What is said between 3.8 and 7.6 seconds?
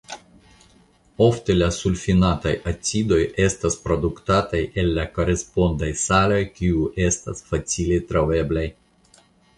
produktataj el la korespondaj saloj kiuj estas